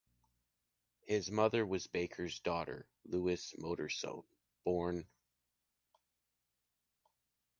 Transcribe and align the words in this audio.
His 1.05 1.29
mother 1.29 1.63
was 1.63 1.83
the 1.83 1.89
baker’s 1.89 2.39
daughter 2.39 2.87
Luise 3.05 3.53
Modersohn, 3.59 4.23
born 4.63 5.05